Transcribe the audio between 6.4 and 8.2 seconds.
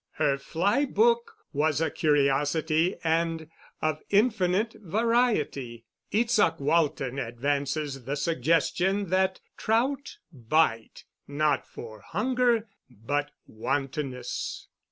Walton advances the